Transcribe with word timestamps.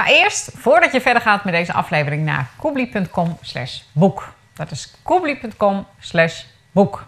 Ga 0.00 0.06
eerst, 0.06 0.50
voordat 0.54 0.92
je 0.92 1.00
verder 1.00 1.22
gaat 1.22 1.44
met 1.44 1.54
deze 1.54 1.72
aflevering, 1.72 2.24
naar 2.24 2.50
koebli.com 2.56 3.38
slash 3.40 3.80
boek. 3.92 4.32
Dat 4.54 4.70
is 4.70 4.94
koebli.com 5.02 5.86
slash 5.98 6.42
boek. 6.72 7.06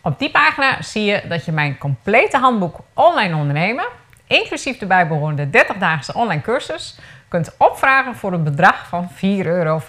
Op 0.00 0.18
die 0.18 0.30
pagina 0.30 0.82
zie 0.82 1.04
je 1.04 1.22
dat 1.28 1.44
je 1.44 1.52
mijn 1.52 1.78
complete 1.78 2.38
handboek 2.38 2.78
online 2.94 3.36
ondernemen, 3.36 3.84
inclusief 4.26 4.78
de 4.78 4.86
bijbehorende 4.86 5.46
30-daagse 5.46 6.14
online 6.14 6.42
cursus, 6.42 6.98
kunt 7.28 7.54
opvragen 7.58 8.14
voor 8.14 8.32
een 8.32 8.44
bedrag 8.44 8.86
van 8.88 9.10
4,35 9.10 9.18
euro. 9.28 9.80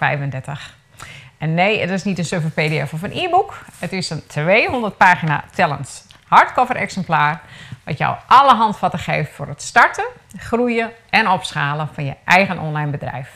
En 1.38 1.54
nee, 1.54 1.80
het 1.80 1.90
is 1.90 2.04
niet 2.04 2.18
een 2.18 2.24
suffe 2.24 2.50
pdf 2.50 2.92
of 2.92 3.02
een 3.02 3.16
e-book. 3.16 3.58
Het 3.78 3.92
is 3.92 4.10
een 4.10 4.26
200 4.26 4.96
pagina 4.96 5.44
tellend 5.54 6.07
hardcover 6.28 6.76
exemplaar 6.76 7.40
wat 7.84 7.98
jou 7.98 8.16
alle 8.26 8.54
handvatten 8.54 8.98
geeft 8.98 9.32
voor 9.32 9.48
het 9.48 9.62
starten, 9.62 10.04
groeien 10.36 10.90
en 11.10 11.28
opschalen 11.28 11.88
van 11.92 12.04
je 12.04 12.14
eigen 12.24 12.58
online 12.58 12.90
bedrijf. 12.90 13.30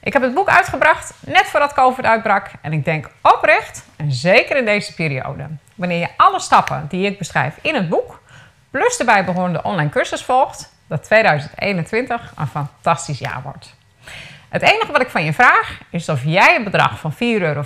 Ik 0.00 0.12
heb 0.12 0.22
het 0.22 0.34
boek 0.34 0.48
uitgebracht 0.48 1.14
net 1.20 1.46
voordat 1.46 1.72
COVID 1.72 2.04
uitbrak 2.04 2.50
en 2.60 2.72
ik 2.72 2.84
denk 2.84 3.10
oprecht, 3.20 3.84
en 3.96 4.12
zeker 4.12 4.56
in 4.56 4.64
deze 4.64 4.94
periode, 4.94 5.46
wanneer 5.74 5.98
je 5.98 6.08
alle 6.16 6.40
stappen 6.40 6.86
die 6.88 7.06
ik 7.06 7.18
beschrijf 7.18 7.58
in 7.60 7.74
het 7.74 7.88
boek, 7.88 8.22
plus 8.70 8.96
de 8.96 9.04
bijbehorende 9.04 9.62
online 9.62 9.90
cursus 9.90 10.24
volgt, 10.24 10.72
dat 10.86 11.04
2021 11.04 12.32
een 12.36 12.46
fantastisch 12.46 13.18
jaar 13.18 13.42
wordt. 13.42 13.74
Het 14.48 14.62
enige 14.62 14.92
wat 14.92 15.00
ik 15.00 15.10
van 15.10 15.24
je 15.24 15.32
vraag 15.32 15.78
is 15.90 16.08
of 16.08 16.24
jij 16.24 16.56
een 16.56 16.64
bedrag 16.64 16.98
van 16.98 17.12
4,35 17.12 17.18
euro, 17.18 17.64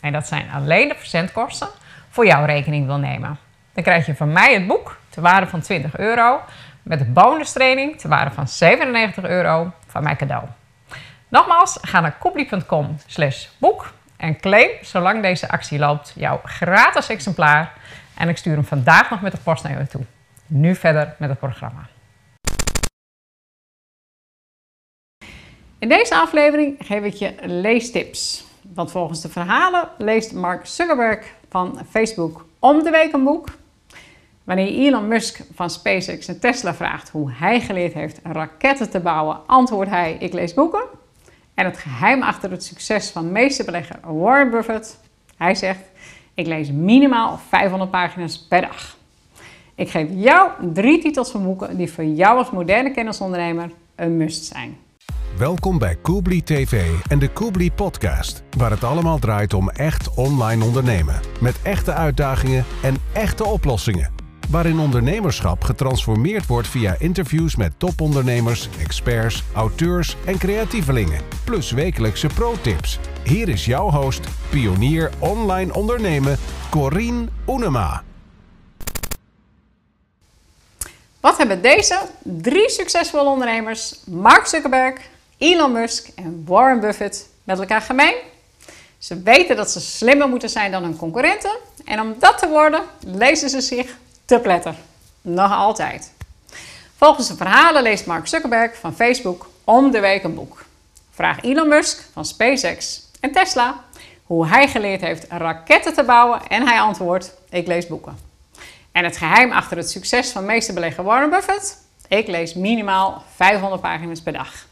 en 0.00 0.12
dat 0.12 0.26
zijn 0.26 0.50
alleen 0.54 0.88
de 0.88 0.94
verzendkosten, 0.98 1.68
voor 2.10 2.26
jouw 2.26 2.44
rekening 2.44 2.86
wil 2.86 2.98
nemen. 2.98 3.38
Dan 3.72 3.82
krijg 3.82 4.06
je 4.06 4.14
van 4.14 4.32
mij 4.32 4.54
het 4.54 4.66
boek 4.66 4.98
ter 5.08 5.22
waarde 5.22 5.46
van 5.46 5.60
20 5.60 5.98
euro 5.98 6.40
met 6.82 6.98
de 6.98 7.04
bonustraining 7.04 8.00
ter 8.00 8.08
waarde 8.08 8.30
van 8.30 8.48
97 8.48 9.24
euro 9.24 9.72
van 9.86 10.02
mijn 10.02 10.16
cadeau. 10.16 10.44
Nogmaals, 11.28 11.78
ga 11.80 12.00
naar 12.00 12.16
koepli.com 12.18 12.96
slash 13.06 13.46
boek 13.58 13.92
en 14.16 14.40
claim, 14.40 14.70
zolang 14.82 15.22
deze 15.22 15.48
actie 15.48 15.78
loopt, 15.78 16.12
jouw 16.16 16.40
gratis 16.44 17.08
exemplaar. 17.08 17.72
En 18.16 18.28
ik 18.28 18.36
stuur 18.36 18.54
hem 18.54 18.64
vandaag 18.64 19.10
nog 19.10 19.20
met 19.20 19.32
de 19.32 19.38
post 19.38 19.62
naar 19.62 19.78
je 19.78 19.86
toe. 19.86 20.04
Nu 20.46 20.74
verder 20.74 21.14
met 21.18 21.28
het 21.28 21.38
programma. 21.38 21.88
In 25.78 25.88
deze 25.88 26.14
aflevering 26.14 26.76
geef 26.78 27.02
ik 27.02 27.14
je 27.14 27.34
leestips. 27.42 28.44
Want 28.62 28.90
volgens 28.90 29.20
de 29.20 29.28
verhalen 29.28 29.88
leest 29.98 30.32
Mark 30.32 30.66
Zuckerberg 30.66 31.26
van 31.50 31.78
Facebook 31.90 32.44
om 32.58 32.82
de 32.82 32.90
week 32.90 33.12
een 33.12 33.24
boek. 33.24 33.48
Wanneer 34.44 34.66
Elon 34.66 35.08
Musk 35.08 35.40
van 35.54 35.70
SpaceX 35.70 36.28
en 36.28 36.40
Tesla 36.40 36.74
vraagt 36.74 37.10
hoe 37.10 37.30
hij 37.32 37.60
geleerd 37.60 37.92
heeft 37.92 38.20
raketten 38.22 38.90
te 38.90 39.00
bouwen, 39.00 39.38
antwoordt 39.46 39.90
hij: 39.90 40.16
Ik 40.18 40.32
lees 40.32 40.54
boeken. 40.54 40.82
En 41.54 41.64
het 41.64 41.78
geheim 41.78 42.22
achter 42.22 42.50
het 42.50 42.64
succes 42.64 43.10
van 43.10 43.32
meesterbelegger 43.32 43.98
Warren 44.02 44.50
Buffett, 44.50 45.00
hij 45.36 45.54
zegt: 45.54 45.80
Ik 46.34 46.46
lees 46.46 46.70
minimaal 46.70 47.38
500 47.48 47.90
pagina's 47.90 48.46
per 48.48 48.60
dag. 48.60 48.96
Ik 49.74 49.88
geef 49.88 50.08
jou 50.12 50.50
drie 50.72 50.98
titels 51.02 51.30
van 51.30 51.44
boeken 51.44 51.76
die 51.76 51.92
voor 51.92 52.04
jou 52.04 52.38
als 52.38 52.50
moderne 52.50 52.90
kennisondernemer 52.90 53.70
een 53.94 54.16
must 54.16 54.44
zijn. 54.44 54.76
Welkom 55.38 55.78
bij 55.78 55.96
Koebli 55.96 56.42
TV 56.42 56.90
en 57.08 57.18
de 57.18 57.28
Koebli 57.28 57.72
Podcast, 57.72 58.42
waar 58.56 58.70
het 58.70 58.84
allemaal 58.84 59.18
draait 59.18 59.54
om 59.54 59.70
echt 59.70 60.14
online 60.14 60.64
ondernemen. 60.64 61.20
Met 61.40 61.62
echte 61.62 61.92
uitdagingen 61.92 62.64
en 62.82 62.96
echte 63.12 63.44
oplossingen. 63.44 64.12
Waarin 64.50 64.78
ondernemerschap 64.78 65.64
getransformeerd 65.64 66.46
wordt 66.46 66.68
via 66.68 66.94
interviews 66.98 67.56
met 67.56 67.78
topondernemers, 67.78 68.68
experts, 68.80 69.42
auteurs 69.54 70.16
en 70.26 70.38
creatievelingen. 70.38 71.20
Plus 71.44 71.70
wekelijkse 71.70 72.26
pro-tips. 72.26 72.98
Hier 73.24 73.48
is 73.48 73.64
jouw 73.64 73.90
host, 73.90 74.28
pionier 74.48 75.10
online 75.18 75.74
ondernemen, 75.74 76.38
Corine 76.70 77.28
Oenema. 77.46 78.02
Wat 81.20 81.36
hebben 81.36 81.62
deze 81.62 81.98
drie 82.22 82.70
succesvolle 82.70 83.28
ondernemers, 83.30 84.00
Mark 84.06 84.46
Zuckerberg, 84.46 85.09
Elon 85.40 85.72
Musk 85.72 86.08
en 86.14 86.42
Warren 86.46 86.80
Buffett 86.80 87.28
met 87.44 87.58
elkaar 87.58 87.80
gemeen? 87.80 88.14
Ze 88.98 89.22
weten 89.22 89.56
dat 89.56 89.70
ze 89.70 89.80
slimmer 89.80 90.28
moeten 90.28 90.48
zijn 90.48 90.70
dan 90.70 90.82
hun 90.82 90.96
concurrenten 90.96 91.56
en 91.84 92.00
om 92.00 92.14
dat 92.18 92.38
te 92.38 92.48
worden 92.48 92.82
lezen 93.06 93.50
ze 93.50 93.60
zich 93.60 93.96
te 94.24 94.38
pletter. 94.38 94.74
Nog 95.20 95.52
altijd. 95.52 96.12
Volgens 96.96 97.28
de 97.28 97.36
verhalen 97.36 97.82
leest 97.82 98.06
Mark 98.06 98.26
Zuckerberg 98.26 98.76
van 98.76 98.94
Facebook 98.94 99.50
om 99.64 99.90
de 99.90 100.00
week 100.00 100.22
een 100.22 100.34
boek. 100.34 100.64
Vraag 101.10 101.42
Elon 101.42 101.68
Musk 101.68 102.04
van 102.12 102.24
SpaceX 102.24 103.06
en 103.20 103.32
Tesla 103.32 103.84
hoe 104.24 104.46
hij 104.46 104.68
geleerd 104.68 105.00
heeft 105.00 105.26
raketten 105.28 105.94
te 105.94 106.04
bouwen 106.04 106.46
en 106.48 106.68
hij 106.68 106.80
antwoordt: 106.80 107.34
Ik 107.50 107.66
lees 107.66 107.86
boeken. 107.86 108.18
En 108.92 109.04
het 109.04 109.16
geheim 109.16 109.52
achter 109.52 109.76
het 109.76 109.90
succes 109.90 110.30
van 110.30 110.44
meesterbelegger 110.44 111.04
Warren 111.04 111.30
Buffett? 111.30 111.76
Ik 112.08 112.26
lees 112.26 112.54
minimaal 112.54 113.22
500 113.36 113.80
pagina's 113.80 114.22
per 114.22 114.32
dag. 114.32 114.68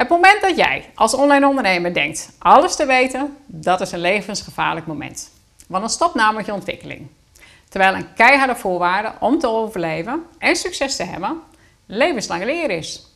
Het 0.00 0.08
moment 0.08 0.40
dat 0.40 0.56
jij 0.56 0.90
als 0.94 1.14
online 1.14 1.46
ondernemer 1.46 1.94
denkt 1.94 2.30
alles 2.38 2.76
te 2.76 2.86
weten, 2.86 3.36
dat 3.46 3.80
is 3.80 3.92
een 3.92 4.00
levensgevaarlijk 4.00 4.86
moment. 4.86 5.30
Want 5.68 5.82
dan 5.82 5.92
stopt 5.92 6.14
namelijk 6.14 6.46
je 6.46 6.52
ontwikkeling. 6.52 7.06
Terwijl 7.68 7.94
een 7.94 8.12
keiharde 8.14 8.56
voorwaarde 8.56 9.12
om 9.20 9.38
te 9.38 9.48
overleven 9.48 10.22
en 10.38 10.56
succes 10.56 10.96
te 10.96 11.02
hebben, 11.02 11.40
levenslang 11.86 12.44
leren 12.44 12.76
is. 12.76 13.06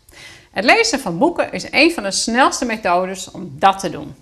Het 0.50 0.64
lezen 0.64 1.00
van 1.00 1.18
boeken 1.18 1.52
is 1.52 1.66
een 1.70 1.92
van 1.92 2.02
de 2.02 2.10
snelste 2.10 2.64
methodes 2.64 3.30
om 3.30 3.52
dat 3.58 3.78
te 3.78 3.90
doen. 3.90 4.14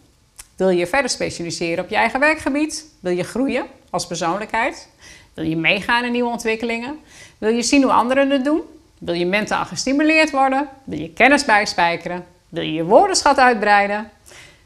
Wil 0.56 0.68
je 0.68 0.86
verder 0.86 1.10
specialiseren 1.10 1.84
op 1.84 1.90
je 1.90 1.96
eigen 1.96 2.20
werkgebied? 2.20 2.84
Wil 3.00 3.12
je 3.12 3.24
groeien 3.24 3.66
als 3.90 4.06
persoonlijkheid? 4.06 4.88
Wil 5.34 5.44
je 5.44 5.56
meegaan 5.56 6.04
in 6.04 6.12
nieuwe 6.12 6.30
ontwikkelingen? 6.30 6.98
Wil 7.38 7.54
je 7.54 7.62
zien 7.62 7.82
hoe 7.82 7.92
anderen 7.92 8.30
het 8.30 8.44
doen? 8.44 8.62
Wil 8.98 9.14
je 9.14 9.26
mentaal 9.26 9.64
gestimuleerd 9.64 10.30
worden? 10.30 10.68
Wil 10.84 10.98
je 10.98 11.12
kennis 11.12 11.44
bijspijkeren? 11.44 12.31
Wil 12.52 12.62
je 12.62 12.72
je 12.72 12.84
woordenschat 12.84 13.38
uitbreiden? 13.38 14.10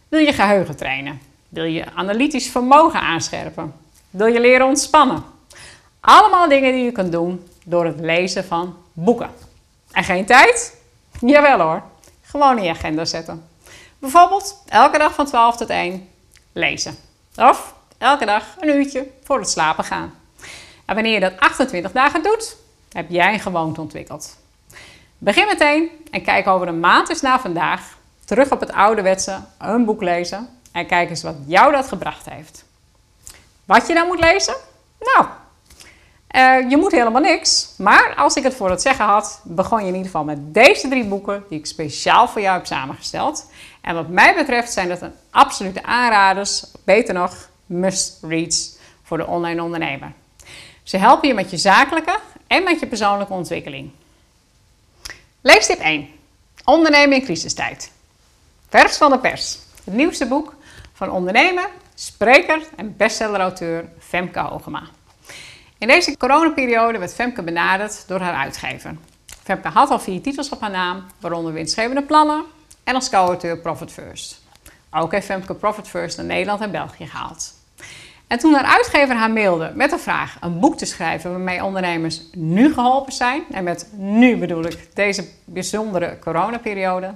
Wil 0.09 0.21
je 0.21 0.33
geheugen 0.33 0.77
trainen? 0.77 1.21
Wil 1.49 1.65
je 1.65 1.85
analytisch 1.95 2.51
vermogen 2.51 3.01
aanscherpen? 3.01 3.75
Wil 4.11 4.27
je 4.27 4.41
leren 4.41 4.67
ontspannen? 4.67 5.25
Allemaal 6.01 6.49
dingen 6.49 6.73
die 6.73 6.85
je 6.85 6.93
kunt 6.93 7.13
doen 7.13 7.49
door 7.65 7.85
het 7.85 8.01
lezen 8.01 8.45
van 8.45 8.77
boeken. 8.93 9.31
En 9.91 10.05
geen 10.05 10.25
tijd? 10.25 10.77
Jawel 11.21 11.61
hoor. 11.61 11.83
Gewoon 12.23 12.59
in 12.59 12.65
je 12.65 12.71
agenda 12.71 13.05
zetten. 13.05 13.49
Bijvoorbeeld 13.99 14.63
elke 14.69 14.99
dag 14.99 15.15
van 15.15 15.27
12 15.27 15.57
tot 15.57 15.69
1 15.69 16.09
lezen. 16.53 16.97
Of 17.37 17.75
elke 17.99 18.25
dag 18.25 18.45
een 18.61 18.69
uurtje 18.69 19.07
voor 19.25 19.39
het 19.39 19.51
slapen 19.51 19.85
gaan. 19.85 20.15
En 20.85 20.95
wanneer 20.95 21.15
je 21.15 21.21
dat 21.21 21.39
28 21.39 21.93
dagen 21.93 22.23
doet, 22.23 22.57
heb 22.93 23.11
jij 23.11 23.33
een 23.33 23.41
gewoonte 23.41 23.81
ontwikkeld. 23.81 24.37
Begin 25.27 25.47
meteen 25.47 25.91
en 26.11 26.23
kijk 26.23 26.47
over 26.47 26.69
een 26.69 26.81
maand 26.81 27.09
eens 27.09 27.21
na 27.21 27.41
vandaag 27.41 27.97
terug 28.25 28.51
op 28.51 28.61
het 28.61 28.73
ouderwetse 28.73 29.41
een 29.59 29.85
boek 29.85 30.03
lezen 30.03 30.49
en 30.73 30.87
kijk 30.87 31.11
eens 31.11 31.23
wat 31.23 31.35
jou 31.47 31.73
dat 31.73 31.89
gebracht 31.89 32.31
heeft. 32.31 32.65
Wat 33.65 33.87
je 33.87 33.95
dan 33.95 34.07
moet 34.07 34.21
lezen? 34.21 34.55
Nou, 34.99 35.27
uh, 36.37 36.71
je 36.71 36.77
moet 36.77 36.93
helemaal 36.93 37.21
niks. 37.21 37.75
Maar 37.79 38.15
als 38.17 38.37
ik 38.37 38.43
het 38.43 38.55
voor 38.55 38.71
het 38.71 38.83
zeggen 38.83 39.05
had, 39.05 39.41
begon 39.45 39.79
je 39.79 39.87
in 39.87 39.95
ieder 39.95 40.07
geval 40.07 40.25
met 40.25 40.55
deze 40.55 40.89
drie 40.89 41.05
boeken 41.05 41.45
die 41.49 41.59
ik 41.59 41.67
speciaal 41.67 42.29
voor 42.29 42.41
jou 42.41 42.57
heb 42.57 42.67
samengesteld. 42.67 43.51
En 43.81 43.95
wat 43.95 44.09
mij 44.09 44.35
betreft 44.35 44.73
zijn 44.73 44.89
dat 44.89 45.03
een 45.03 45.15
absolute 45.31 45.83
aanraders, 45.83 46.65
beter 46.85 47.15
nog, 47.15 47.49
must-reads 47.67 48.77
voor 49.03 49.17
de 49.17 49.27
online 49.27 49.63
ondernemer. 49.63 50.13
Ze 50.83 50.97
helpen 50.97 51.29
je 51.29 51.35
met 51.35 51.51
je 51.51 51.57
zakelijke 51.57 52.19
en 52.47 52.63
met 52.63 52.81
je 52.81 52.87
persoonlijke 52.87 53.33
ontwikkeling. 53.33 53.91
Leestip 55.47 55.79
1. 55.79 56.09
Ondernemen 56.65 57.17
in 57.17 57.25
crisistijd. 57.25 57.93
Vers 58.69 58.97
van 58.97 59.11
de 59.11 59.19
pers. 59.19 59.59
Het 59.85 59.95
nieuwste 59.95 60.27
boek 60.27 60.55
van 60.93 61.11
ondernemer, 61.11 61.69
spreker 61.95 62.63
en 62.77 62.97
bestsellerauteur 62.97 63.89
Femke 63.99 64.39
Hogema. 64.39 64.83
In 65.79 65.89
deze 65.89 66.17
coronaperiode 66.17 66.99
werd 66.99 67.15
Femke 67.15 67.43
benaderd 67.43 68.09
door 68.09 68.21
haar 68.21 68.35
uitgever. 68.35 68.97
Femke 69.43 69.69
had 69.69 69.91
al 69.91 69.99
vier 69.99 70.23
titels 70.23 70.49
op 70.49 70.61
haar 70.61 70.71
naam, 70.71 71.07
waaronder 71.21 71.53
winstgevende 71.53 72.03
plannen 72.03 72.45
en 72.85 72.95
als 72.95 73.11
co-auteur 73.11 73.59
Profit 73.59 73.93
First. 73.93 74.41
Ook 74.91 75.13
heeft 75.13 75.27
Femke 75.27 75.55
Profit 75.55 75.89
First 75.89 76.17
naar 76.17 76.27
Nederland 76.27 76.61
en 76.61 76.71
België 76.71 77.07
gehaald. 77.07 77.55
En 78.27 78.39
toen 78.39 78.55
haar 78.55 78.65
uitgever 78.65 79.17
haar 79.17 79.31
mailde 79.31 79.73
met 79.75 79.91
de 79.91 79.99
vraag 79.99 80.37
een 80.41 80.61
boek 80.61 80.77
te 80.77 80.85
schrijven 80.85 81.31
waarmee 81.31 81.65
ondernemers 81.65 82.23
nu 82.33 82.73
geholpen 82.73 83.13
zijn, 83.13 83.43
en 83.51 83.65
met 83.65 83.89
nu 83.93 84.37
bedoel 84.37 84.65
ik 84.65 84.89
deze 84.95 85.29
bijzondere 85.45 86.19
coronaperiode, 86.19 87.15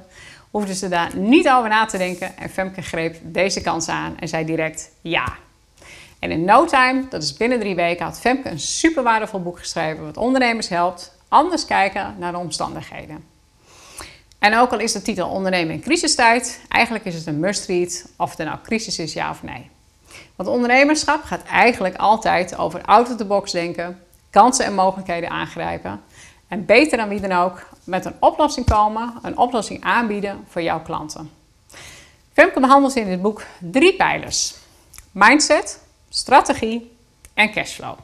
hoefde 0.50 0.74
ze 0.74 0.88
daar 0.88 1.16
niet 1.16 1.48
over 1.48 1.68
na 1.68 1.84
te 1.84 1.98
denken 1.98 2.36
en 2.36 2.50
Femke 2.50 2.82
greep 2.82 3.16
deze 3.22 3.60
kans 3.60 3.88
aan 3.88 4.18
en 4.18 4.28
zei 4.28 4.44
direct 4.44 4.90
ja. 5.00 5.32
En 6.18 6.30
in 6.30 6.44
no 6.44 6.64
time, 6.64 7.04
dat 7.08 7.22
is 7.22 7.36
binnen 7.36 7.58
drie 7.58 7.74
weken, 7.74 8.04
had 8.04 8.20
Femke 8.20 8.50
een 8.50 8.60
super 8.60 9.02
waardevol 9.02 9.42
boek 9.42 9.58
geschreven 9.58 10.04
wat 10.04 10.16
ondernemers 10.16 10.68
helpt 10.68 11.12
anders 11.28 11.64
kijken 11.64 12.14
naar 12.18 12.32
de 12.32 12.38
omstandigheden. 12.38 13.24
En 14.38 14.56
ook 14.56 14.72
al 14.72 14.78
is 14.78 14.92
de 14.92 15.02
titel 15.02 15.28
Ondernemen 15.28 15.74
in 15.74 15.80
crisistijd, 15.80 16.60
eigenlijk 16.68 17.04
is 17.04 17.14
het 17.14 17.26
een 17.26 17.40
must-read 17.40 18.06
of 18.16 18.38
er 18.38 18.44
nou 18.44 18.58
crisis 18.62 18.98
is, 18.98 19.12
ja 19.12 19.30
of 19.30 19.42
nee. 19.42 19.70
Want 20.36 20.48
ondernemerschap 20.48 21.22
gaat 21.22 21.42
eigenlijk 21.42 21.96
altijd 21.96 22.58
over 22.58 22.82
out-of-the-box 22.84 23.52
denken, 23.52 24.02
kansen 24.30 24.64
en 24.64 24.74
mogelijkheden 24.74 25.30
aangrijpen. 25.30 26.02
En 26.48 26.66
beter 26.66 26.98
dan 26.98 27.08
wie 27.08 27.20
dan 27.20 27.32
ook, 27.32 27.68
met 27.84 28.04
een 28.04 28.14
oplossing 28.18 28.66
komen, 28.66 29.12
een 29.22 29.38
oplossing 29.38 29.84
aanbieden 29.84 30.44
voor 30.48 30.62
jouw 30.62 30.82
klanten. 30.82 31.30
Femke 32.32 32.60
behandelt 32.60 32.96
in 32.96 33.08
dit 33.08 33.22
boek 33.22 33.42
drie 33.58 33.96
pijlers. 33.96 34.54
Mindset, 35.10 35.80
strategie 36.08 36.96
en 37.34 37.52
cashflow. 37.52 37.94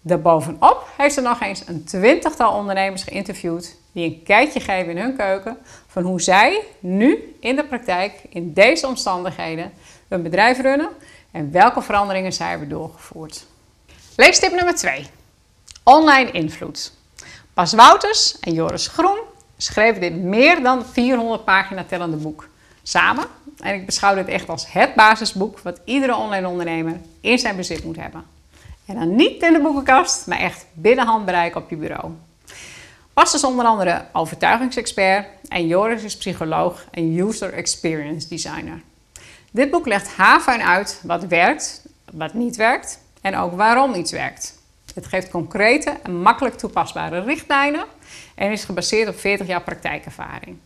Daarbovenop 0.00 0.88
heeft 0.96 1.14
ze 1.14 1.20
nog 1.20 1.40
eens 1.40 1.62
een 1.66 1.84
twintigtal 1.84 2.52
ondernemers 2.52 3.02
geïnterviewd 3.02 3.76
die 3.96 4.04
een 4.04 4.22
kijkje 4.22 4.60
geven 4.60 4.90
in 4.90 4.98
hun 4.98 5.16
keuken 5.16 5.56
van 5.86 6.02
hoe 6.02 6.20
zij 6.20 6.62
nu 6.80 7.36
in 7.40 7.56
de 7.56 7.64
praktijk 7.64 8.12
in 8.28 8.52
deze 8.52 8.86
omstandigheden 8.86 9.72
hun 10.08 10.22
bedrijf 10.22 10.60
runnen 10.60 10.88
en 11.30 11.52
welke 11.52 11.82
veranderingen 11.82 12.32
zij 12.32 12.48
hebben 12.48 12.68
doorgevoerd. 12.68 13.46
Leestip 14.16 14.52
nummer 14.52 14.74
2. 14.74 15.06
Online 15.82 16.30
invloed. 16.30 16.92
Bas 17.54 17.72
Wouters 17.72 18.38
en 18.40 18.52
Joris 18.52 18.88
Groen 18.88 19.18
schreven 19.56 20.00
dit 20.00 20.16
meer 20.16 20.62
dan 20.62 20.84
400 20.86 21.44
pagina 21.44 21.84
tellende 21.84 22.16
boek 22.16 22.48
samen. 22.82 23.24
En 23.58 23.74
ik 23.74 23.86
beschouw 23.86 24.14
dit 24.14 24.28
echt 24.28 24.48
als 24.48 24.72
het 24.72 24.94
basisboek 24.94 25.58
wat 25.58 25.80
iedere 25.84 26.16
online 26.16 26.48
ondernemer 26.48 27.00
in 27.20 27.38
zijn 27.38 27.56
bezit 27.56 27.84
moet 27.84 27.96
hebben. 27.96 28.24
En 28.86 28.94
dan 28.94 29.14
niet 29.14 29.42
in 29.42 29.52
de 29.52 29.60
boekenkast, 29.60 30.26
maar 30.26 30.38
echt 30.38 30.66
binnen 30.72 31.06
handbereik 31.06 31.56
op 31.56 31.70
je 31.70 31.76
bureau. 31.76 32.12
Bas 33.16 33.34
is 33.34 33.44
onder 33.44 33.64
andere 33.64 34.04
overtuigingsexpert 34.12 35.26
en 35.48 35.66
Joris 35.66 36.02
is 36.02 36.16
psycholoog 36.16 36.84
en 36.90 37.18
user 37.18 37.52
experience 37.52 38.28
designer. 38.28 38.80
Dit 39.50 39.70
boek 39.70 39.86
legt 39.86 40.16
haarfijn 40.16 40.62
uit 40.62 41.00
wat 41.02 41.24
werkt, 41.24 41.82
wat 42.12 42.34
niet 42.34 42.56
werkt 42.56 43.00
en 43.20 43.36
ook 43.36 43.56
waarom 43.56 43.94
iets 43.94 44.12
werkt. 44.12 44.58
Het 44.94 45.06
geeft 45.06 45.30
concrete 45.30 45.96
en 46.02 46.22
makkelijk 46.22 46.56
toepasbare 46.56 47.20
richtlijnen 47.20 47.84
en 48.34 48.50
is 48.50 48.64
gebaseerd 48.64 49.08
op 49.08 49.20
40 49.20 49.46
jaar 49.46 49.62
praktijkervaring. 49.62 50.56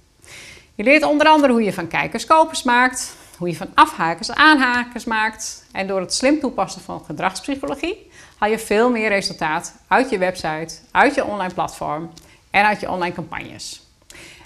Je 0.75 0.83
leert 0.83 1.03
onder 1.03 1.27
andere 1.27 1.53
hoe 1.53 1.63
je 1.63 1.73
van 1.73 1.89
kijkers 1.89 2.27
kopers 2.27 2.63
maakt, 2.63 3.17
hoe 3.39 3.49
je 3.49 3.57
van 3.57 3.71
afhakers 3.75 4.31
aanhakers 4.31 5.05
maakt. 5.05 5.65
En 5.73 5.87
door 5.87 6.01
het 6.01 6.15
slim 6.15 6.41
toepassen 6.41 6.83
van 6.83 7.05
gedragspsychologie 7.05 8.11
haal 8.39 8.51
je 8.51 8.59
veel 8.59 8.91
meer 8.91 9.09
resultaat 9.09 9.75
uit 9.89 10.11
je 10.11 10.19
website, 10.19 10.75
uit 10.91 11.15
je 11.15 11.25
online 11.25 11.55
platform 11.55 12.11
en 12.51 12.65
uit 12.65 12.81
je 12.81 12.91
online 12.91 13.15
campagnes. 13.15 13.83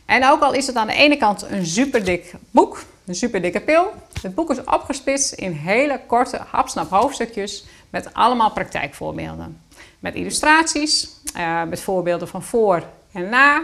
En 0.04 0.26
ook 0.26 0.42
al 0.42 0.52
is 0.52 0.66
het 0.66 0.76
aan 0.76 0.86
de 0.86 0.94
ene 0.94 1.16
kant 1.16 1.42
een 1.42 1.66
super 1.66 2.04
dik 2.04 2.34
boek, 2.50 2.84
een 3.04 3.14
super 3.14 3.42
dikke 3.42 3.60
pil, 3.60 3.92
het 4.22 4.34
boek 4.34 4.50
is 4.50 4.64
opgesplitst 4.64 5.32
in 5.32 5.52
hele 5.52 6.00
korte, 6.06 6.40
hapsnap 6.50 6.90
hoofdstukjes 6.90 7.64
met 7.90 8.14
allemaal 8.14 8.50
praktijkvoorbeelden. 8.50 9.60
Met 9.98 10.14
illustraties, 10.14 11.08
uh, 11.36 11.62
met 11.62 11.80
voorbeelden 11.80 12.28
van 12.28 12.42
voor 12.42 12.82
en 13.12 13.28
na. 13.28 13.56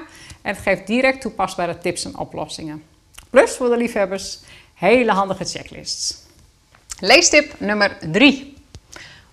En 0.43 0.55
het 0.55 0.59
geeft 0.59 0.87
direct 0.87 1.21
toepasbare 1.21 1.79
tips 1.79 2.05
en 2.05 2.17
oplossingen. 2.17 2.83
Plus 3.31 3.57
voor 3.57 3.69
de 3.69 3.77
liefhebbers 3.77 4.39
hele 4.75 5.13
handige 5.13 5.45
checklists. 5.45 6.17
Leestip 7.01 7.61
nummer 7.61 7.97
3. 8.13 8.57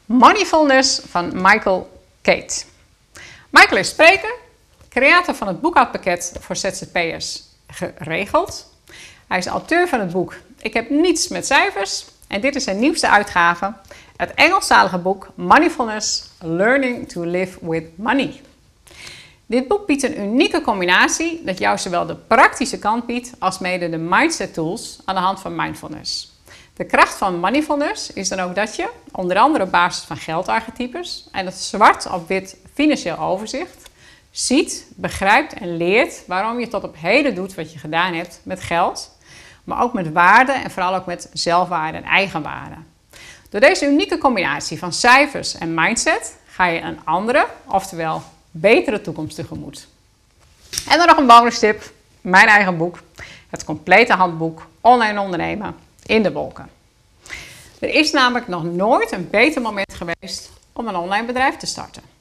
Mindfulness 0.06 1.02
van 1.06 1.42
Michael 1.42 2.02
Kate. 2.22 2.64
Michael 3.50 3.78
is 3.78 3.90
spreker, 3.90 4.34
creator 4.98 5.36
van 5.36 5.48
het 5.48 5.62
boekhoudpakket 5.62 6.34
voor 6.40 6.56
ZZP'ers 6.56 7.44
geregeld. 7.68 8.74
Hij 9.28 9.38
is 9.38 9.46
auteur 9.46 9.88
van 9.88 10.00
het 10.00 10.12
boek 10.12 10.36
Ik 10.58 10.74
heb 10.74 10.90
niets 10.90 11.28
met 11.28 11.46
cijfers 11.46 12.06
en 12.28 12.42
dit 12.42 12.56
is 12.56 12.64
zijn 12.64 12.80
nieuwste 12.80 13.10
uitgave, 13.10 13.74
het 14.16 14.34
Engelstalige 14.34 14.98
boek 14.98 15.28
Mindfulness 15.36 16.30
Learning 16.40 17.10
to 17.10 17.24
Live 17.24 17.58
with 17.62 17.98
Money. 17.98 18.42
Dit 19.46 19.68
boek 19.68 19.86
biedt 19.86 20.04
een 20.04 20.20
unieke 20.20 20.62
combinatie 20.62 21.42
dat 21.46 21.60
jou 21.60 21.78
zowel 21.78 22.06
de 22.06 22.16
praktische 22.16 22.80
kant 22.80 23.06
biedt 23.06 23.32
als 23.40 23.60
mede 23.60 23.90
de 23.90 23.98
mindset 23.98 24.54
tools 24.54 25.00
aan 25.06 25.16
de 25.16 25.22
hand 25.22 25.40
van 25.40 25.56
mindfulness. 25.56 26.32
De 26.74 26.86
kracht 26.86 27.18
van 27.18 27.40
mindfulness 27.40 28.14
is 28.14 28.30
dan 28.30 28.40
ook 28.40 28.56
dat 28.56 28.76
je, 28.76 28.90
onder 29.12 29.38
andere 29.38 29.64
op 29.64 29.72
basis 29.72 30.04
van 30.04 30.18
geldarchetypes 30.18 31.28
en 31.32 31.46
het 31.46 31.56
zwart 31.56 32.12
op 32.12 32.28
wit 32.28 32.58
financieel 32.74 33.18
overzicht, 33.18 33.87
ziet, 34.40 34.86
begrijpt 34.96 35.54
en 35.54 35.78
leert 35.78 36.24
waarom 36.28 36.60
je 36.60 36.68
tot 36.68 36.84
op 36.84 36.96
heden 37.00 37.36
doet 37.36 37.56
wat 37.56 37.74
je 37.74 37.80
gedaan 37.80 38.14
hebt 38.14 38.40
met 38.44 38.62
geld, 38.62 39.18
maar 39.64 39.82
ook 39.82 39.94
met 39.94 40.12
waarde 40.12 40.52
en 40.52 40.72
vooral 40.72 40.96
ook 40.96 41.06
met 41.06 41.30
zelfwaarde 41.34 41.98
en 41.98 42.04
eigenwaarde. 42.04 42.76
Door 43.50 43.60
deze 43.60 43.86
unieke 43.86 44.18
combinatie 44.18 44.80
van 44.80 44.94
cijfers 44.94 45.58
en 45.58 45.74
mindset 45.74 46.36
ga 46.46 46.66
je 46.66 46.82
een 46.82 47.00
andere, 47.04 47.48
oftewel 47.68 48.22
betere 48.52 49.02
toekomst 49.02 49.36
tegemoet. 49.36 49.88
En 50.90 50.98
dan 50.98 51.08
nog 51.08 51.18
een 51.18 51.28
bonus 51.28 51.60
tip, 51.60 51.92
mijn 52.22 52.48
eigen 52.48 52.78
boek, 52.78 53.00
het 53.50 53.64
complete 53.64 54.14
handboek 54.14 54.68
Online 54.82 55.20
ondernemen 55.20 55.76
in 56.06 56.24
de 56.24 56.32
wolken. 56.32 56.70
Er 57.80 57.90
is 57.90 58.12
namelijk 58.12 58.48
nog 58.48 58.64
nooit 58.64 59.12
een 59.12 59.30
beter 59.30 59.62
moment 59.62 59.94
geweest 59.94 60.50
om 60.74 60.88
een 60.88 60.96
online 60.96 61.26
bedrijf 61.26 61.56
te 61.56 61.66
starten. 61.66 62.17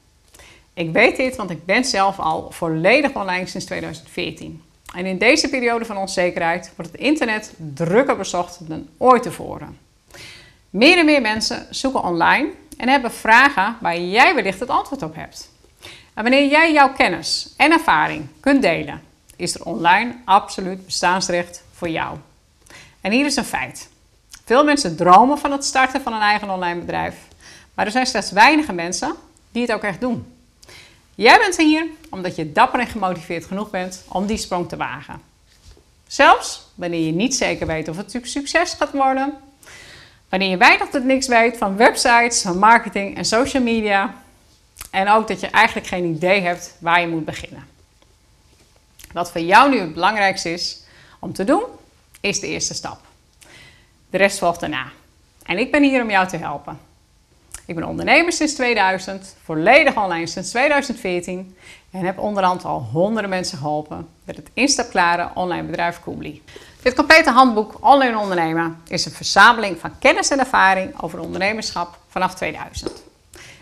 Ik 0.77 0.91
weet 0.91 1.15
dit, 1.15 1.35
want 1.35 1.49
ik 1.49 1.65
ben 1.65 1.83
zelf 1.83 2.19
al 2.19 2.51
volledig 2.51 3.13
online 3.13 3.47
sinds 3.47 3.65
2014. 3.65 4.63
En 4.95 5.05
in 5.05 5.17
deze 5.17 5.49
periode 5.49 5.85
van 5.85 5.97
onzekerheid 5.97 6.71
wordt 6.75 6.91
het 6.91 7.01
internet 7.01 7.53
drukker 7.73 8.17
bezocht 8.17 8.67
dan 8.67 8.87
ooit 8.97 9.23
tevoren. 9.23 9.77
Meer 10.69 10.97
en 10.97 11.05
meer 11.05 11.21
mensen 11.21 11.67
zoeken 11.69 12.03
online 12.03 12.49
en 12.77 12.89
hebben 12.89 13.11
vragen 13.11 13.77
waar 13.81 13.99
jij 13.99 14.35
wellicht 14.35 14.59
het 14.59 14.69
antwoord 14.69 15.01
op 15.01 15.15
hebt. 15.15 15.51
En 16.13 16.23
wanneer 16.23 16.49
jij 16.49 16.73
jouw 16.73 16.93
kennis 16.93 17.53
en 17.57 17.71
ervaring 17.71 18.27
kunt 18.39 18.61
delen, 18.61 19.01
is 19.35 19.55
er 19.55 19.65
online 19.65 20.15
absoluut 20.25 20.85
bestaansrecht 20.85 21.63
voor 21.73 21.89
jou. 21.89 22.17
En 23.01 23.11
hier 23.11 23.25
is 23.25 23.35
een 23.35 23.43
feit. 23.45 23.89
Veel 24.45 24.63
mensen 24.63 24.95
dromen 24.95 25.37
van 25.37 25.51
het 25.51 25.65
starten 25.65 26.01
van 26.01 26.13
een 26.13 26.21
eigen 26.21 26.49
online 26.49 26.79
bedrijf, 26.79 27.15
maar 27.73 27.85
er 27.85 27.91
zijn 27.91 28.05
slechts 28.05 28.31
weinige 28.31 28.73
mensen 28.73 29.15
die 29.51 29.61
het 29.61 29.71
ook 29.71 29.83
echt 29.83 30.01
doen. 30.01 30.35
Jij 31.17 31.37
bent 31.37 31.57
hier 31.57 31.85
omdat 32.09 32.35
je 32.35 32.51
dapper 32.51 32.79
en 32.79 32.87
gemotiveerd 32.87 33.45
genoeg 33.45 33.69
bent 33.69 34.03
om 34.07 34.25
die 34.25 34.37
sprong 34.37 34.69
te 34.69 34.77
wagen. 34.77 35.21
Zelfs 36.07 36.67
wanneer 36.75 37.05
je 37.05 37.11
niet 37.11 37.35
zeker 37.35 37.67
weet 37.67 37.87
of 37.87 37.97
het 37.97 38.19
succes 38.23 38.73
gaat 38.73 38.91
worden, 38.91 39.33
wanneer 40.29 40.49
je 40.49 40.57
weinig 40.57 40.89
tot 40.89 41.03
niks 41.03 41.27
weet 41.27 41.57
van 41.57 41.77
websites, 41.77 42.41
van 42.41 42.57
marketing 42.57 43.17
en 43.17 43.25
social 43.25 43.63
media, 43.63 44.15
en 44.91 45.09
ook 45.09 45.27
dat 45.27 45.39
je 45.39 45.47
eigenlijk 45.47 45.87
geen 45.87 46.05
idee 46.05 46.41
hebt 46.41 46.75
waar 46.79 47.01
je 47.01 47.07
moet 47.07 47.25
beginnen. 47.25 47.67
Wat 49.11 49.31
voor 49.31 49.41
jou 49.41 49.69
nu 49.69 49.79
het 49.79 49.93
belangrijkste 49.93 50.51
is 50.51 50.83
om 51.19 51.33
te 51.33 51.43
doen, 51.43 51.63
is 52.21 52.39
de 52.39 52.47
eerste 52.47 52.73
stap. 52.73 52.99
De 54.09 54.17
rest 54.17 54.37
volgt 54.37 54.59
daarna. 54.59 54.91
En 55.43 55.57
ik 55.57 55.71
ben 55.71 55.83
hier 55.83 56.01
om 56.01 56.09
jou 56.09 56.27
te 56.27 56.37
helpen. 56.37 56.86
Ik 57.67 57.75
ben 57.75 57.83
ondernemer 57.83 58.33
sinds 58.33 58.53
2000, 58.53 59.35
volledig 59.43 59.97
online 59.97 60.27
sinds 60.27 60.49
2014 60.49 61.55
en 61.91 62.05
heb 62.05 62.19
onderhand 62.19 62.65
al 62.65 62.79
honderden 62.79 63.29
mensen 63.29 63.57
geholpen 63.57 64.07
met 64.23 64.35
het 64.35 64.49
instapklare 64.53 65.29
online 65.33 65.63
bedrijf 65.63 65.99
Koobli. 65.99 66.43
Dit 66.81 66.95
complete 66.95 67.29
handboek 67.29 67.77
Online 67.79 68.19
Ondernemen 68.19 68.81
is 68.87 69.05
een 69.05 69.11
verzameling 69.11 69.79
van 69.79 69.99
kennis 69.99 70.29
en 70.29 70.39
ervaring 70.39 71.01
over 71.01 71.19
ondernemerschap 71.19 71.97
vanaf 72.07 72.35
2000. 72.35 73.03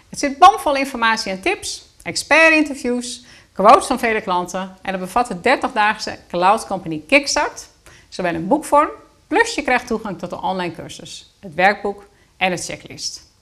Het 0.09 0.19
zit 0.19 0.37
bomvol 0.37 0.75
informatie 0.75 1.31
en 1.31 1.41
tips, 1.41 1.85
expert-interviews, 2.03 3.25
quotes 3.53 3.85
van 3.85 3.99
vele 3.99 4.21
klanten 4.21 4.75
en 4.81 4.91
het 4.91 4.99
bevat 4.99 5.27
de 5.27 5.57
30-daagse 5.57 6.17
Cloud 6.27 6.67
Company 6.67 7.03
Kickstart, 7.07 7.67
zowel 8.09 8.33
in 8.33 8.47
boekvorm, 8.47 8.89
plus 9.27 9.55
je 9.55 9.61
krijgt 9.61 9.87
toegang 9.87 10.19
tot 10.19 10.29
de 10.29 10.41
online 10.41 10.75
cursus, 10.75 11.33
het 11.39 11.53
werkboek 11.53 12.07
en 12.37 12.51
het 12.51 12.65
checklist. 12.65 13.33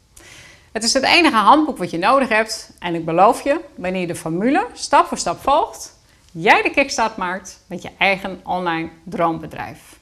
Het 0.73 0.83
is 0.83 0.93
het 0.93 1.03
enige 1.03 1.35
handboek 1.35 1.77
wat 1.77 1.91
je 1.91 1.97
nodig 1.97 2.29
hebt 2.29 2.69
en 2.79 2.95
ik 2.95 3.05
beloof 3.05 3.43
je, 3.43 3.59
wanneer 3.75 4.01
je 4.01 4.07
de 4.07 4.15
formule 4.15 4.67
stap 4.73 5.05
voor 5.05 5.17
stap 5.17 5.41
volgt, 5.41 5.95
jij 6.31 6.61
de 6.61 6.69
kickstart 6.69 7.17
maakt 7.17 7.59
met 7.67 7.81
je 7.81 7.89
eigen 7.97 8.41
online 8.43 8.89
droombedrijf. 9.03 9.99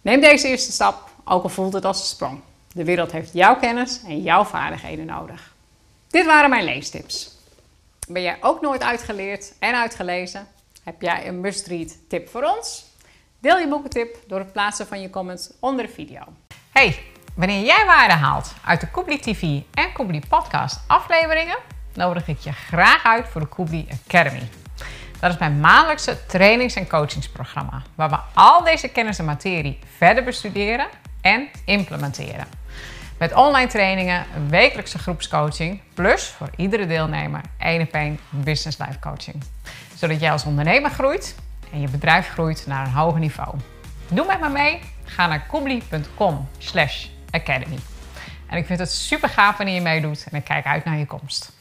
Neem 0.00 0.20
deze 0.20 0.48
eerste 0.48 0.72
stap, 0.72 1.10
ook 1.24 1.42
al 1.42 1.48
voelt 1.48 1.72
het 1.72 1.84
als 1.84 2.00
een 2.00 2.06
sprong. 2.06 2.40
De 2.72 2.84
wereld 2.84 3.12
heeft 3.12 3.32
jouw 3.32 3.56
kennis 3.56 4.00
en 4.06 4.22
jouw 4.22 4.44
vaardigheden 4.44 5.06
nodig. 5.06 5.54
Dit 6.10 6.26
waren 6.26 6.50
mijn 6.50 6.64
leestips. 6.64 7.36
Ben 8.08 8.22
jij 8.22 8.36
ook 8.40 8.60
nooit 8.60 8.82
uitgeleerd 8.82 9.52
en 9.58 9.74
uitgelezen? 9.74 10.48
Heb 10.82 11.02
jij 11.02 11.28
een 11.28 11.40
must-read 11.40 11.96
tip 12.08 12.28
voor 12.28 12.42
ons? 12.42 12.84
Deel 13.38 13.58
je 13.58 13.68
boekentip 13.68 14.18
door 14.26 14.38
het 14.38 14.52
plaatsen 14.52 14.86
van 14.86 15.00
je 15.00 15.10
comments 15.10 15.50
onder 15.60 15.86
de 15.86 15.92
video. 15.92 16.22
Hey, 16.72 16.98
wanneer 17.38 17.64
jij 17.64 17.86
waarde 17.86 18.14
haalt 18.14 18.54
uit 18.64 18.80
de 18.80 18.86
Koebli 18.88 19.18
TV 19.18 19.42
en 19.74 19.92
Koebli 19.92 20.20
Podcast 20.28 20.80
afleveringen, 20.86 21.56
nodig 21.94 22.28
ik 22.28 22.38
je 22.38 22.52
graag 22.52 23.04
uit 23.04 23.28
voor 23.28 23.40
de 23.40 23.46
Koebli 23.46 23.88
Academy. 24.06 24.48
Dat 25.20 25.32
is 25.32 25.38
mijn 25.38 25.60
maandelijkse 25.60 26.26
trainings- 26.26 26.74
en 26.74 26.88
coachingsprogramma, 26.88 27.82
waar 27.94 28.08
we 28.08 28.18
al 28.34 28.64
deze 28.64 28.88
kennis 28.88 29.18
en 29.18 29.24
materie 29.24 29.78
verder 29.96 30.24
bestuderen 30.24 30.86
en 31.20 31.48
implementeren. 31.64 32.46
Met 33.18 33.34
online 33.34 33.68
trainingen, 33.68 34.26
wekelijkse 34.48 34.98
groepscoaching, 34.98 35.80
plus 35.94 36.26
voor 36.26 36.50
iedere 36.56 36.86
deelnemer 36.86 37.40
één 37.58 37.82
op 37.82 38.18
business 38.30 38.78
life 38.78 38.98
coaching. 38.98 39.42
Zodat 39.94 40.20
jij 40.20 40.32
als 40.32 40.44
ondernemer 40.44 40.90
groeit 40.90 41.36
en 41.72 41.80
je 41.80 41.88
bedrijf 41.88 42.28
groeit 42.28 42.64
naar 42.66 42.86
een 42.86 42.92
hoger 42.92 43.20
niveau. 43.20 43.54
Doe 44.08 44.26
met 44.26 44.40
me 44.40 44.48
mee. 44.48 44.80
Ga 45.04 45.26
naar 45.26 45.46
koebli.com 45.46 46.48
slash 46.58 47.06
academy. 47.30 47.78
En 48.46 48.58
ik 48.58 48.66
vind 48.66 48.78
het 48.78 48.92
super 48.92 49.28
gaaf 49.28 49.56
wanneer 49.56 49.74
je 49.74 49.80
meedoet 49.80 50.26
en 50.30 50.38
ik 50.38 50.44
kijk 50.44 50.66
uit 50.66 50.84
naar 50.84 50.98
je 50.98 51.06
komst. 51.06 51.52